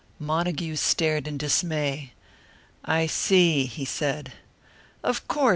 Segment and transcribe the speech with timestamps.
[0.17, 2.13] Montague stared in dismay.
[2.83, 4.33] "I see," he said.
[5.03, 5.49] "Of course!"